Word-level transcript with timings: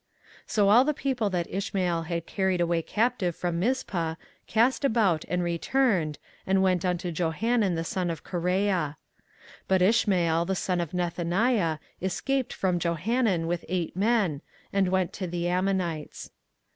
24:041:014 0.47 0.47
So 0.51 0.69
all 0.69 0.83
the 0.83 0.93
people 0.95 1.29
that 1.29 1.53
Ishmael 1.53 2.01
had 2.01 2.25
carried 2.25 2.59
away 2.59 2.81
captive 2.81 3.35
from 3.35 3.59
Mizpah 3.59 4.15
cast 4.47 4.83
about 4.83 5.25
and 5.27 5.43
returned, 5.43 6.17
and 6.47 6.63
went 6.63 6.83
unto 6.83 7.11
Johanan 7.11 7.75
the 7.75 7.83
son 7.83 8.09
of 8.09 8.23
Kareah. 8.23 8.95
24:041:015 8.95 8.95
But 9.67 9.81
Ishmael 9.83 10.45
the 10.45 10.55
son 10.55 10.81
of 10.81 10.91
Nethaniah 10.93 11.77
escaped 12.01 12.51
from 12.51 12.79
Johanan 12.79 13.45
with 13.45 13.63
eight 13.69 13.95
men, 13.95 14.41
and 14.73 14.87
went 14.89 15.13
to 15.13 15.27
the 15.27 15.47
Ammonites. 15.47 16.31